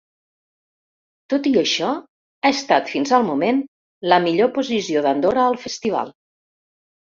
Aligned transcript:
Tot 1.33 1.49
i 1.49 1.51
això 1.61 1.89
ha 1.91 2.51
estat, 2.57 2.89
fins 2.95 3.13
al 3.19 3.29
moment, 3.29 3.61
la 4.15 4.21
millor 4.27 4.51
posició 4.59 5.07
d'Andorra 5.07 5.47
al 5.53 5.63
festival. 5.69 6.13